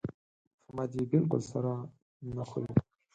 احمد 0.65 0.89
يې 0.97 1.03
بالکل 1.11 1.41
سړه 1.51 1.75
نه 2.37 2.43
خوري. 2.49 2.71